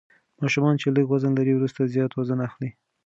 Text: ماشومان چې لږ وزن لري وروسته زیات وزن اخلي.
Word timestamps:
ماشومان 0.41 0.75
چې 0.81 0.87
لږ 0.95 1.05
وزن 1.09 1.31
لري 1.39 1.53
وروسته 1.55 1.91
زیات 1.93 2.11
وزن 2.13 2.39
اخلي. 2.47 2.69